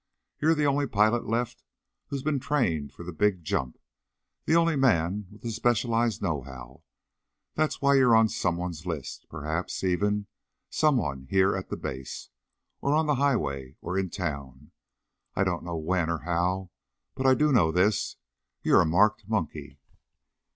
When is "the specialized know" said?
5.43-6.41